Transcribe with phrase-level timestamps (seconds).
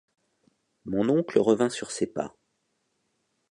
[0.85, 2.35] Mon oncle revint sur ses pas.